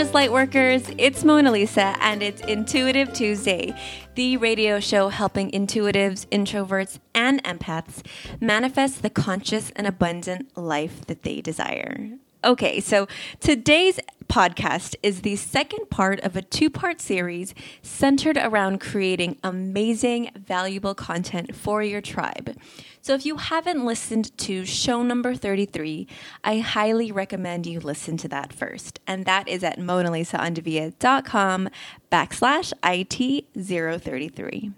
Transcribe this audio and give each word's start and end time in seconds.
gorgeous 0.00 0.14
lightworkers. 0.14 0.94
It's 0.96 1.24
Mona 1.24 1.50
Lisa, 1.50 1.94
and 2.00 2.22
it's 2.22 2.40
Intuitive 2.40 3.12
Tuesday, 3.12 3.74
the 4.14 4.38
radio 4.38 4.80
show 4.80 5.10
helping 5.10 5.50
intuitives, 5.50 6.26
introverts, 6.28 6.98
and 7.14 7.44
empaths 7.44 8.02
manifest 8.40 9.02
the 9.02 9.10
conscious 9.10 9.70
and 9.76 9.86
abundant 9.86 10.56
life 10.56 11.04
that 11.04 11.22
they 11.22 11.42
desire. 11.42 12.12
Okay, 12.42 12.80
so 12.80 13.06
today's 13.40 14.00
podcast 14.26 14.94
is 15.02 15.20
the 15.20 15.36
second 15.36 15.90
part 15.90 16.20
of 16.20 16.36
a 16.36 16.42
two 16.42 16.70
part 16.70 16.98
series 16.98 17.54
centered 17.82 18.38
around 18.38 18.80
creating 18.80 19.36
amazing, 19.44 20.30
valuable 20.34 20.94
content 20.94 21.54
for 21.54 21.82
your 21.82 22.00
tribe. 22.00 22.56
So 23.02 23.12
if 23.12 23.26
you 23.26 23.36
haven't 23.36 23.84
listened 23.84 24.34
to 24.38 24.64
show 24.64 25.02
number 25.02 25.34
33, 25.34 26.06
I 26.42 26.60
highly 26.60 27.12
recommend 27.12 27.66
you 27.66 27.78
listen 27.78 28.16
to 28.18 28.28
that 28.28 28.54
first. 28.54 29.00
And 29.06 29.26
that 29.26 29.46
is 29.46 29.62
at 29.62 29.78
monalisaandevia.com 29.78 31.68
backslash 32.10 32.72
IT033. 32.82 34.72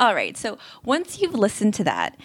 All 0.00 0.14
right, 0.14 0.34
so 0.34 0.56
once 0.82 1.20
you've 1.20 1.34
listened 1.34 1.74
to 1.74 1.84
that, 1.84 2.16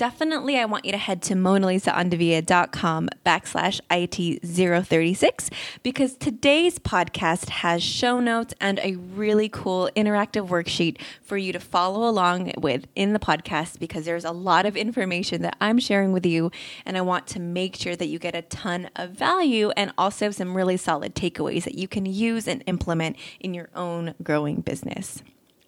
definitely 0.00 0.58
I 0.58 0.64
want 0.64 0.86
you 0.86 0.92
to 0.92 0.98
head 0.98 1.20
to 1.24 1.34
monalisaandevia.com 1.34 3.10
backslash 3.26 3.80
IT036 3.90 5.52
because 5.82 6.16
today's 6.16 6.78
podcast 6.78 7.50
has 7.50 7.82
show 7.82 8.18
notes 8.18 8.54
and 8.62 8.78
a 8.78 8.96
really 8.96 9.50
cool 9.50 9.90
interactive 9.94 10.48
worksheet 10.48 10.96
for 11.20 11.36
you 11.36 11.52
to 11.52 11.60
follow 11.60 12.08
along 12.08 12.50
with 12.56 12.86
in 12.96 13.12
the 13.12 13.18
podcast 13.18 13.78
because 13.78 14.06
there's 14.06 14.24
a 14.24 14.30
lot 14.30 14.64
of 14.64 14.74
information 14.74 15.42
that 15.42 15.58
I'm 15.60 15.78
sharing 15.78 16.12
with 16.12 16.24
you 16.24 16.50
and 16.86 16.96
I 16.96 17.02
want 17.02 17.26
to 17.26 17.38
make 17.38 17.76
sure 17.76 17.94
that 17.94 18.06
you 18.06 18.18
get 18.18 18.34
a 18.34 18.40
ton 18.40 18.88
of 18.96 19.10
value 19.10 19.68
and 19.76 19.92
also 19.98 20.30
some 20.30 20.56
really 20.56 20.78
solid 20.78 21.14
takeaways 21.14 21.64
that 21.64 21.74
you 21.74 21.86
can 21.86 22.06
use 22.06 22.48
and 22.48 22.64
implement 22.66 23.18
in 23.38 23.52
your 23.52 23.68
own 23.74 24.14
growing 24.22 24.62
business. 24.62 25.22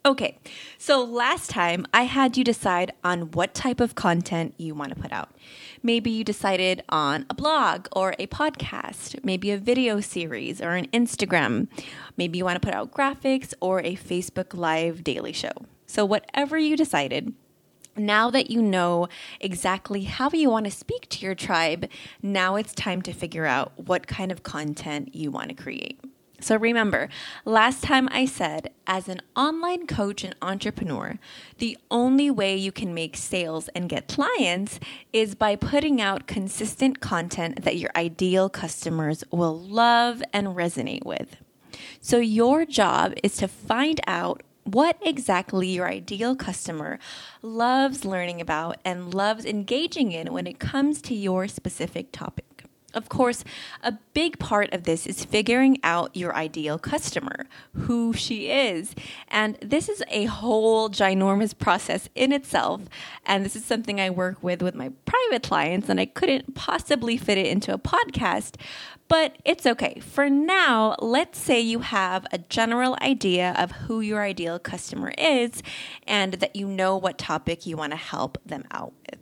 Okay, 0.05 0.37
so 0.79 1.05
last 1.05 1.49
time 1.49 1.87
I 1.95 2.07
had 2.07 2.37
you 2.37 2.43
decide 2.43 2.93
on 3.05 3.31
what 3.31 3.55
type 3.55 3.79
of 3.79 3.95
content 3.95 4.53
you 4.59 4.75
want 4.75 4.93
to 4.93 5.01
put 5.01 5.13
out. 5.13 5.31
Maybe 5.81 6.11
you 6.11 6.25
decided 6.25 6.83
on 6.89 7.25
a 7.31 7.35
blog 7.35 7.87
or 7.93 8.17
a 8.19 8.27
podcast, 8.27 9.25
maybe 9.25 9.53
a 9.53 9.59
video 9.59 10.01
series 10.01 10.61
or 10.61 10.71
an 10.71 10.89
Instagram. 10.89 11.69
Maybe 12.17 12.37
you 12.37 12.45
want 12.45 12.61
to 12.61 12.67
put 12.67 12.75
out 12.75 12.91
graphics 12.91 13.55
or 13.61 13.79
a 13.79 13.95
Facebook 13.95 14.55
Live 14.55 15.05
daily 15.05 15.33
show. 15.33 15.53
So, 15.87 16.05
whatever 16.05 16.59
you 16.59 16.77
decided, 16.77 17.33
now 17.97 18.29
that 18.31 18.51
you 18.51 18.61
know 18.61 19.07
exactly 19.39 20.03
how 20.03 20.31
you 20.31 20.51
want 20.51 20.65
to 20.65 20.73
speak 20.73 21.09
to 21.11 21.25
your 21.25 21.37
tribe, 21.37 21.89
now 22.21 22.57
it's 22.57 22.75
time 22.75 23.03
to 23.03 23.13
figure 23.13 23.47
out 23.47 23.73
what 23.77 24.09
kind 24.09 24.33
of 24.33 24.43
content 24.43 25.15
you 25.15 25.31
want 25.31 25.51
to 25.51 25.55
create. 25.55 26.01
So 26.43 26.57
remember, 26.57 27.09
last 27.45 27.85
time 27.85 28.09
I 28.11 28.27
said, 28.27 28.73
as 28.85 29.09
an 29.09 29.21
online 29.37 29.87
coach 29.87 30.25
and 30.25 30.35
entrepreneur, 30.43 31.21
the 31.59 31.79
only 31.89 32.33
way 32.33 32.57
you 32.57 32.73
can 32.73 32.93
make 32.93 33.17
sales 33.17 33.69
and 33.77 33.89
get 33.89 34.09
clients 34.09 34.81
is 35.13 35.37
by 35.37 35.55
putting 35.55 36.01
out 36.01 36.27
consistent 36.27 36.99
content 37.01 37.63
that 37.63 37.77
your 37.77 37.93
ideal 37.95 38.49
customers 38.49 39.23
will 39.31 39.57
love 39.57 40.21
and 40.33 40.49
resonate 40.49 41.07
with. 41.07 41.37
So 42.01 42.19
your 42.19 42.67
job 42.67 43.15
is 43.23 43.37
to 43.37 43.47
find 43.47 44.01
out 44.09 44.43
what 44.65 44.99
exactly 45.01 45.69
your 45.69 45.89
ideal 45.89 46.35
customer 46.35 46.99
loves 47.41 48.05
learning 48.05 48.41
about 48.41 48.79
and 48.85 49.15
loves 49.15 49.45
engaging 49.45 50.11
in 50.11 50.33
when 50.33 50.49
it 50.49 50.59
comes 50.59 51.01
to 51.03 51.15
your 51.15 51.47
specific 51.47 52.11
topic. 52.11 52.52
Of 52.95 53.09
course, 53.09 53.45
a 53.83 53.93
big 54.13 54.39
part 54.39 54.73
of 54.73 54.85
this 54.85 55.07
is 55.07 55.25
figuring 55.25 55.79
out 55.83 56.15
your 56.15 56.37
ideal 56.37 56.79
customer, 56.79 57.47
who 57.75 58.13
she 58.13 58.51
is. 58.51 58.95
And 59.29 59.57
this 59.63 59.89
is 59.89 60.03
a 60.09 60.27
whole 60.27 60.91
ginormous 60.91 61.57
process 61.57 62.09
in 62.15 62.33
itself. 62.33 62.83
And 63.25 63.45
this 63.45 63.57
is 63.57 63.65
something 63.65 64.01
I 64.01 64.11
work 64.11 64.43
with 64.43 64.61
with 64.61 64.75
my 64.75 64.91
private 65.07 65.43
clients, 65.43 65.89
and 65.89 65.99
I 65.99 66.07
couldn't 66.07 66.55
possibly 66.55 67.17
fit 67.17 67.39
it 67.39 67.47
into 67.47 67.73
a 67.73 67.79
podcast. 67.79 68.57
But 69.09 69.37
it's 69.45 69.67
okay. 69.67 70.01
For 70.01 70.31
now, 70.31 70.97
let's 70.99 71.39
say 71.39 71.61
you 71.61 71.81
have 71.81 72.27
a 72.33 72.39
general 72.39 72.97
idea 73.03 73.55
of 73.59 73.73
who 73.73 74.01
your 74.01 74.23
ideal 74.23 74.59
customer 74.59 75.13
is 75.19 75.63
and 76.07 76.35
that 76.35 76.57
you 76.57 76.67
know 76.67 76.97
what 76.97 77.19
topic 77.19 77.67
you 77.67 77.77
want 77.77 77.93
to 77.93 77.99
help 77.99 78.39
them 78.47 78.65
out 78.71 78.95
with. 79.11 79.22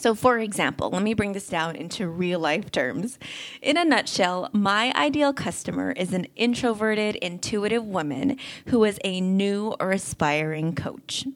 So, 0.00 0.14
for 0.14 0.38
example, 0.38 0.88
let 0.88 1.02
me 1.02 1.12
bring 1.12 1.32
this 1.32 1.46
down 1.46 1.76
into 1.76 2.08
real 2.08 2.38
life 2.38 2.72
terms. 2.72 3.18
In 3.60 3.76
a 3.76 3.84
nutshell, 3.84 4.48
my 4.50 4.94
ideal 4.96 5.34
customer 5.34 5.92
is 5.92 6.14
an 6.14 6.26
introverted, 6.36 7.16
intuitive 7.16 7.84
woman 7.84 8.38
who 8.68 8.82
is 8.84 8.98
a 9.04 9.20
new 9.20 9.74
or 9.78 9.90
aspiring 9.92 10.74
coach. 10.74 11.26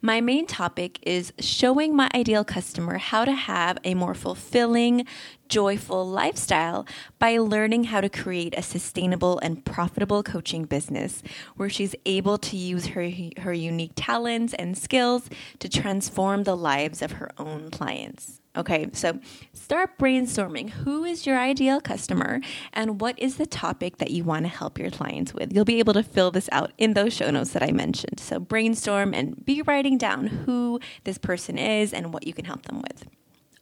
My 0.00 0.20
main 0.20 0.46
topic 0.46 1.00
is 1.02 1.32
showing 1.40 1.96
my 1.96 2.08
ideal 2.14 2.44
customer 2.44 2.98
how 2.98 3.24
to 3.24 3.32
have 3.32 3.78
a 3.82 3.94
more 3.94 4.14
fulfilling, 4.14 5.04
joyful 5.52 6.08
lifestyle 6.08 6.86
by 7.18 7.36
learning 7.36 7.84
how 7.84 8.00
to 8.00 8.08
create 8.08 8.54
a 8.56 8.62
sustainable 8.62 9.38
and 9.40 9.62
profitable 9.66 10.22
coaching 10.22 10.64
business 10.64 11.22
where 11.56 11.68
she's 11.68 11.94
able 12.06 12.38
to 12.38 12.56
use 12.56 12.86
her, 12.86 13.10
her 13.36 13.52
unique 13.52 13.92
talents 13.94 14.54
and 14.54 14.78
skills 14.78 15.28
to 15.58 15.68
transform 15.68 16.44
the 16.44 16.56
lives 16.56 17.02
of 17.02 17.12
her 17.12 17.30
own 17.36 17.70
clients. 17.70 18.40
Okay, 18.56 18.88
so 18.94 19.18
start 19.52 19.98
brainstorming 19.98 20.70
who 20.70 21.04
is 21.04 21.26
your 21.26 21.38
ideal 21.38 21.82
customer 21.82 22.40
and 22.72 22.98
what 22.98 23.18
is 23.18 23.36
the 23.36 23.44
topic 23.44 23.98
that 23.98 24.10
you 24.10 24.24
want 24.24 24.46
to 24.46 24.48
help 24.48 24.78
your 24.78 24.90
clients 24.90 25.34
with. 25.34 25.52
You'll 25.52 25.66
be 25.66 25.80
able 25.80 25.92
to 25.92 26.02
fill 26.02 26.30
this 26.30 26.48
out 26.50 26.72
in 26.78 26.94
those 26.94 27.12
show 27.12 27.30
notes 27.30 27.52
that 27.52 27.62
I 27.62 27.72
mentioned. 27.72 28.20
So 28.20 28.40
brainstorm 28.40 29.12
and 29.12 29.44
be 29.44 29.60
writing 29.60 29.98
down 29.98 30.28
who 30.28 30.80
this 31.04 31.18
person 31.18 31.58
is 31.58 31.92
and 31.92 32.14
what 32.14 32.26
you 32.26 32.32
can 32.32 32.46
help 32.46 32.62
them 32.62 32.80
with. 32.80 33.04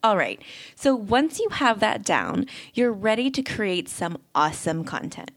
All 0.03 0.17
right, 0.17 0.41
so 0.75 0.95
once 0.95 1.39
you 1.39 1.49
have 1.51 1.81
that 1.81 2.03
down, 2.03 2.47
you're 2.73 2.93
ready 2.93 3.31
to 3.31 3.43
create 3.43 3.89
some 3.89 4.17
awesome 4.35 4.83
content. 4.83 5.31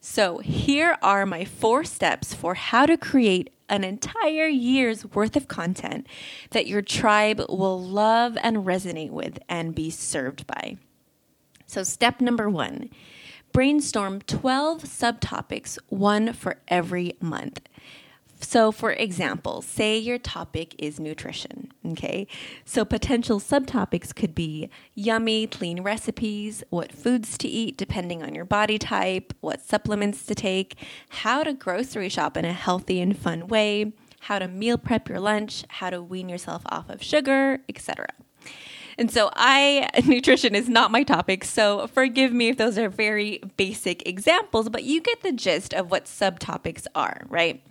So, 0.00 0.38
here 0.38 0.96
are 1.02 1.26
my 1.26 1.44
four 1.44 1.84
steps 1.84 2.34
for 2.34 2.54
how 2.54 2.86
to 2.86 2.96
create 2.96 3.50
an 3.68 3.84
entire 3.84 4.46
year's 4.46 5.04
worth 5.06 5.36
of 5.36 5.48
content 5.48 6.06
that 6.50 6.66
your 6.66 6.82
tribe 6.82 7.40
will 7.48 7.82
love 7.82 8.36
and 8.42 8.58
resonate 8.58 9.10
with 9.10 9.38
and 9.48 9.74
be 9.74 9.90
served 9.90 10.46
by. 10.46 10.76
So, 11.66 11.82
step 11.82 12.20
number 12.20 12.48
one 12.48 12.90
brainstorm 13.52 14.20
12 14.20 14.82
subtopics, 14.82 15.78
one 15.88 16.32
for 16.32 16.58
every 16.68 17.16
month. 17.20 17.60
So, 18.40 18.70
for 18.70 18.92
example, 18.92 19.62
say 19.62 19.98
your 19.98 20.18
topic 20.18 20.74
is 20.78 21.00
nutrition, 21.00 21.67
okay? 21.92 22.26
So, 22.64 22.84
potential 22.84 23.40
subtopics 23.40 24.14
could 24.14 24.34
be 24.34 24.68
yummy, 24.94 25.46
clean 25.46 25.82
recipes, 25.82 26.62
what 26.70 26.92
foods 26.92 27.38
to 27.38 27.48
eat 27.48 27.76
depending 27.76 28.22
on 28.22 28.34
your 28.34 28.44
body 28.44 28.78
type, 28.78 29.32
what 29.40 29.60
supplements 29.60 30.24
to 30.26 30.34
take, 30.34 30.76
how 31.08 31.42
to 31.42 31.52
grocery 31.52 32.08
shop 32.08 32.36
in 32.36 32.44
a 32.44 32.52
healthy 32.52 33.00
and 33.00 33.16
fun 33.18 33.48
way, 33.48 33.92
how 34.20 34.38
to 34.38 34.48
meal 34.48 34.78
prep 34.78 35.08
your 35.08 35.20
lunch, 35.20 35.64
how 35.68 35.90
to 35.90 36.02
wean 36.02 36.28
yourself 36.28 36.62
off 36.66 36.88
of 36.88 37.02
sugar, 37.02 37.60
etc. 37.68 38.08
And 38.98 39.10
so 39.10 39.30
I 39.34 39.88
nutrition 40.06 40.54
is 40.54 40.68
not 40.68 40.90
my 40.90 41.04
topic, 41.04 41.44
so 41.44 41.86
forgive 41.86 42.32
me 42.32 42.48
if 42.48 42.56
those 42.56 42.76
are 42.76 42.88
very 42.88 43.40
basic 43.56 44.06
examples, 44.06 44.68
but 44.68 44.84
you 44.84 45.00
get 45.00 45.22
the 45.22 45.32
gist 45.32 45.72
of 45.72 45.90
what 45.90 46.06
subtopics 46.06 46.86
are, 46.94 47.22
right? 47.28 47.62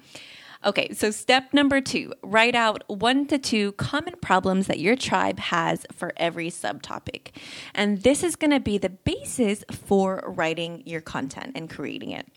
Okay, 0.67 0.91
so 0.93 1.11
step 1.11 1.53
number 1.53 1.79
two 1.79 2.13
write 2.21 2.53
out 2.53 2.83
one 2.87 3.25
to 3.27 3.37
two 3.37 3.71
common 3.73 4.15
problems 4.21 4.67
that 4.67 4.79
your 4.79 4.97
tribe 4.97 5.39
has 5.39 5.85
for 5.93 6.11
every 6.17 6.51
subtopic. 6.51 7.29
And 7.73 8.03
this 8.03 8.21
is 8.21 8.35
going 8.35 8.51
to 8.51 8.59
be 8.59 8.77
the 8.77 8.89
basis 8.89 9.63
for 9.71 10.21
writing 10.27 10.83
your 10.85 10.99
content 10.99 11.53
and 11.55 11.69
creating 11.69 12.11
it. 12.11 12.27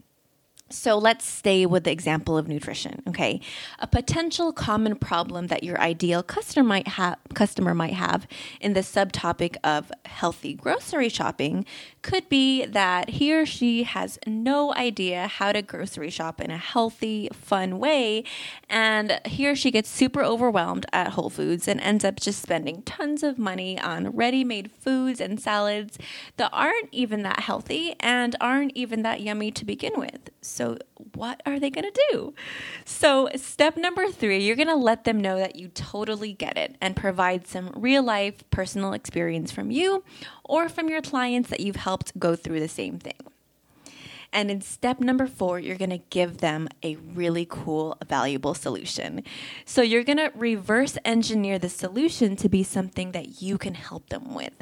So 0.72 0.98
let's 0.98 1.24
stay 1.24 1.66
with 1.66 1.82
the 1.82 1.90
example 1.90 2.38
of 2.38 2.46
nutrition, 2.46 3.02
okay? 3.08 3.40
A 3.80 3.88
potential 3.88 4.52
common 4.52 4.94
problem 4.94 5.48
that 5.48 5.64
your 5.64 5.80
ideal 5.80 6.22
customer 6.22 6.66
might 6.66 6.86
have 6.88 7.18
customer 7.34 7.74
might 7.74 7.94
have 7.94 8.28
in 8.60 8.74
the 8.74 8.80
subtopic 8.80 9.56
of 9.64 9.90
healthy 10.04 10.54
grocery 10.54 11.08
shopping 11.08 11.66
could 12.02 12.28
be 12.28 12.64
that 12.66 13.10
he 13.10 13.34
or 13.34 13.44
she 13.44 13.82
has 13.82 14.18
no 14.26 14.72
idea 14.74 15.26
how 15.26 15.50
to 15.50 15.60
grocery 15.60 16.08
shop 16.08 16.40
in 16.40 16.52
a 16.52 16.56
healthy, 16.56 17.28
fun 17.32 17.80
way 17.80 18.22
and 18.68 19.20
he 19.26 19.48
or 19.48 19.56
she 19.56 19.72
gets 19.72 19.90
super 19.90 20.22
overwhelmed 20.22 20.86
at 20.92 21.08
Whole 21.08 21.30
Foods 21.30 21.66
and 21.66 21.80
ends 21.80 22.04
up 22.04 22.20
just 22.20 22.40
spending 22.40 22.82
tons 22.82 23.24
of 23.24 23.38
money 23.38 23.78
on 23.80 24.10
ready-made 24.10 24.70
foods 24.70 25.20
and 25.20 25.40
salads 25.40 25.98
that 26.36 26.50
aren't 26.52 26.88
even 26.92 27.22
that 27.22 27.40
healthy 27.40 27.96
and 27.98 28.36
aren't 28.40 28.72
even 28.76 29.02
that 29.02 29.20
yummy 29.20 29.50
to 29.50 29.64
begin 29.64 29.94
with. 29.96 30.30
So, 30.42 30.78
what 31.14 31.42
are 31.44 31.60
they 31.60 31.70
going 31.70 31.90
to 31.90 32.02
do? 32.10 32.34
So, 32.84 33.28
step 33.36 33.76
number 33.76 34.08
three, 34.10 34.44
you're 34.44 34.56
going 34.56 34.68
to 34.68 34.74
let 34.74 35.04
them 35.04 35.20
know 35.20 35.36
that 35.36 35.56
you 35.56 35.68
totally 35.68 36.32
get 36.32 36.56
it 36.56 36.76
and 36.80 36.96
provide 36.96 37.46
some 37.46 37.72
real 37.76 38.02
life 38.02 38.48
personal 38.50 38.92
experience 38.92 39.52
from 39.52 39.70
you 39.70 40.02
or 40.44 40.68
from 40.68 40.88
your 40.88 41.02
clients 41.02 41.50
that 41.50 41.60
you've 41.60 41.76
helped 41.76 42.18
go 42.18 42.36
through 42.36 42.60
the 42.60 42.68
same 42.68 42.98
thing. 42.98 43.18
And 44.32 44.50
in 44.50 44.60
step 44.60 45.00
number 45.00 45.26
four, 45.26 45.58
you're 45.58 45.76
going 45.76 45.90
to 45.90 45.98
give 45.98 46.38
them 46.38 46.68
a 46.82 46.96
really 46.96 47.46
cool, 47.48 47.96
valuable 48.06 48.54
solution. 48.54 49.24
So 49.64 49.82
you're 49.82 50.04
going 50.04 50.18
to 50.18 50.32
reverse 50.34 50.96
engineer 51.04 51.58
the 51.58 51.68
solution 51.68 52.36
to 52.36 52.48
be 52.48 52.62
something 52.62 53.12
that 53.12 53.42
you 53.42 53.58
can 53.58 53.74
help 53.74 54.08
them 54.08 54.34
with, 54.34 54.54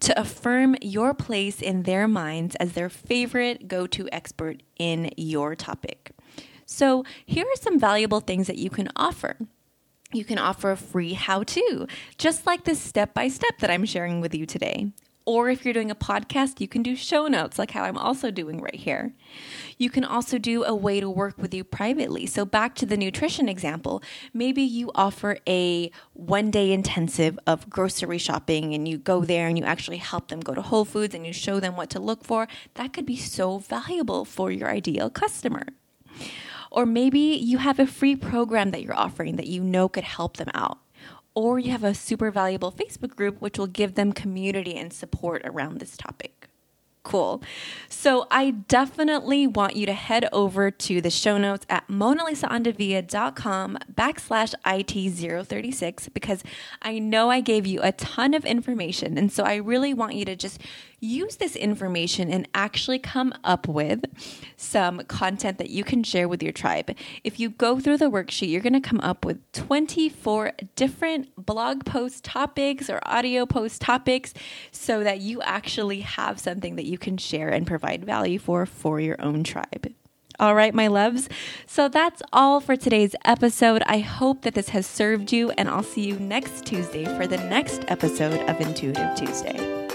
to 0.00 0.18
affirm 0.18 0.76
your 0.80 1.12
place 1.12 1.60
in 1.60 1.82
their 1.82 2.08
minds 2.08 2.56
as 2.56 2.72
their 2.72 2.88
favorite 2.88 3.68
go 3.68 3.86
to 3.88 4.08
expert 4.10 4.62
in 4.78 5.10
your 5.16 5.54
topic. 5.54 6.12
So 6.64 7.04
here 7.26 7.44
are 7.44 7.60
some 7.60 7.78
valuable 7.78 8.20
things 8.20 8.46
that 8.46 8.56
you 8.56 8.70
can 8.70 8.88
offer 8.96 9.36
you 10.12 10.24
can 10.24 10.38
offer 10.38 10.70
a 10.70 10.76
free 10.76 11.12
how 11.12 11.42
to, 11.44 11.86
just 12.18 12.46
like 12.46 12.64
this 12.64 12.80
step 12.80 13.14
by 13.14 13.28
step 13.28 13.58
that 13.60 13.70
I'm 13.70 13.84
sharing 13.84 14.20
with 14.20 14.34
you 14.34 14.46
today. 14.46 14.92
Or 15.30 15.48
if 15.48 15.64
you're 15.64 15.72
doing 15.72 15.92
a 15.92 15.94
podcast, 15.94 16.60
you 16.60 16.66
can 16.66 16.82
do 16.82 16.96
show 16.96 17.28
notes 17.28 17.56
like 17.56 17.70
how 17.70 17.84
I'm 17.84 17.96
also 17.96 18.32
doing 18.32 18.60
right 18.60 18.74
here. 18.74 19.12
You 19.78 19.88
can 19.88 20.04
also 20.04 20.38
do 20.38 20.64
a 20.64 20.74
way 20.74 20.98
to 20.98 21.08
work 21.08 21.38
with 21.38 21.54
you 21.54 21.62
privately. 21.62 22.26
So, 22.26 22.44
back 22.44 22.74
to 22.74 22.84
the 22.84 22.96
nutrition 22.96 23.48
example, 23.48 24.02
maybe 24.34 24.60
you 24.60 24.90
offer 24.92 25.38
a 25.46 25.92
one 26.14 26.50
day 26.50 26.72
intensive 26.72 27.38
of 27.46 27.70
grocery 27.70 28.18
shopping 28.18 28.74
and 28.74 28.88
you 28.88 28.98
go 28.98 29.24
there 29.24 29.46
and 29.46 29.56
you 29.56 29.62
actually 29.62 29.98
help 29.98 30.26
them 30.30 30.40
go 30.40 30.52
to 30.52 30.62
Whole 30.62 30.84
Foods 30.84 31.14
and 31.14 31.24
you 31.24 31.32
show 31.32 31.60
them 31.60 31.76
what 31.76 31.90
to 31.90 32.00
look 32.00 32.24
for. 32.24 32.48
That 32.74 32.92
could 32.92 33.06
be 33.06 33.14
so 33.14 33.58
valuable 33.58 34.24
for 34.24 34.50
your 34.50 34.68
ideal 34.68 35.10
customer. 35.10 35.62
Or 36.72 36.86
maybe 36.86 37.20
you 37.20 37.58
have 37.58 37.78
a 37.78 37.86
free 37.86 38.16
program 38.16 38.72
that 38.72 38.82
you're 38.82 38.98
offering 38.98 39.36
that 39.36 39.46
you 39.46 39.62
know 39.62 39.88
could 39.88 40.02
help 40.02 40.38
them 40.38 40.50
out. 40.54 40.80
Or 41.34 41.58
you 41.58 41.70
have 41.70 41.84
a 41.84 41.94
super 41.94 42.30
valuable 42.30 42.72
Facebook 42.72 43.14
group 43.16 43.40
which 43.40 43.58
will 43.58 43.66
give 43.66 43.94
them 43.94 44.12
community 44.12 44.76
and 44.76 44.92
support 44.92 45.42
around 45.44 45.78
this 45.78 45.96
topic 45.96 46.50
cool. 47.02 47.42
So 47.88 48.26
I 48.30 48.50
definitely 48.50 49.46
want 49.46 49.74
you 49.74 49.86
to 49.86 49.92
head 49.92 50.28
over 50.32 50.70
to 50.70 51.00
the 51.00 51.10
show 51.10 51.38
notes 51.38 51.66
at 51.68 51.88
monalisaandavia.com 51.88 53.78
backslash 53.92 54.54
IT036 54.64 56.12
because 56.12 56.44
I 56.82 56.98
know 56.98 57.30
I 57.30 57.40
gave 57.40 57.66
you 57.66 57.80
a 57.82 57.92
ton 57.92 58.34
of 58.34 58.44
information. 58.44 59.16
And 59.18 59.32
so 59.32 59.44
I 59.44 59.56
really 59.56 59.94
want 59.94 60.14
you 60.14 60.24
to 60.26 60.36
just 60.36 60.60
use 61.00 61.36
this 61.36 61.56
information 61.56 62.30
and 62.30 62.48
actually 62.54 62.98
come 62.98 63.32
up 63.42 63.66
with 63.66 64.04
some 64.56 65.00
content 65.04 65.58
that 65.58 65.70
you 65.70 65.82
can 65.82 66.02
share 66.02 66.28
with 66.28 66.42
your 66.42 66.52
tribe. 66.52 66.96
If 67.24 67.40
you 67.40 67.50
go 67.50 67.80
through 67.80 67.98
the 67.98 68.10
worksheet, 68.10 68.50
you're 68.50 68.60
going 68.60 68.74
to 68.74 68.80
come 68.80 69.00
up 69.00 69.24
with 69.24 69.40
24 69.52 70.52
different 70.76 71.34
blog 71.36 71.84
post 71.84 72.24
topics 72.24 72.88
or 72.90 73.00
audio 73.04 73.46
post 73.46 73.80
topics 73.80 74.34
so 74.70 75.02
that 75.02 75.20
you 75.20 75.40
actually 75.42 76.00
have 76.00 76.38
something 76.38 76.76
that 76.76 76.86
you 76.86 76.98
can 76.98 77.16
share 77.16 77.48
and 77.48 77.66
provide 77.66 78.04
value 78.04 78.38
for 78.38 78.66
for 78.66 79.00
your 79.00 79.20
own 79.20 79.42
tribe. 79.42 79.92
All 80.38 80.54
right, 80.54 80.74
my 80.74 80.86
loves. 80.86 81.28
So 81.66 81.88
that's 81.88 82.22
all 82.32 82.60
for 82.60 82.74
today's 82.74 83.14
episode. 83.26 83.82
I 83.84 83.98
hope 83.98 84.40
that 84.42 84.54
this 84.54 84.70
has 84.70 84.86
served 84.86 85.32
you, 85.32 85.50
and 85.50 85.68
I'll 85.68 85.82
see 85.82 86.06
you 86.06 86.18
next 86.18 86.64
Tuesday 86.64 87.04
for 87.04 87.26
the 87.26 87.36
next 87.36 87.84
episode 87.88 88.40
of 88.48 88.58
Intuitive 88.58 89.14
Tuesday. 89.16 89.89